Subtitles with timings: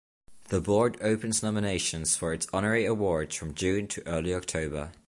[0.49, 4.93] The Board opens nominations for its honorary awards from June to early October.